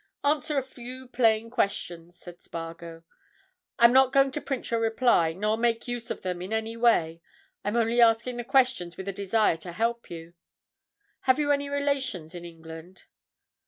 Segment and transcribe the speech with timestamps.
[0.23, 3.03] "Answer a few plain questions," said Spargo.
[3.77, 7.21] "I'm not going to print your replies, nor make use of them in any way:
[7.63, 10.33] I'm only asking the questions with a desire to help you.
[11.25, 13.03] Have you any relations in England?"